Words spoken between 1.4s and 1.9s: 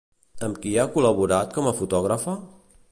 com a